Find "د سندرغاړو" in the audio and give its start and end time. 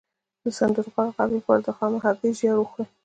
0.43-1.11